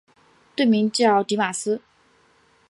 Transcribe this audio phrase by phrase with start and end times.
[0.55, 1.79] 队名叫狄玛斯。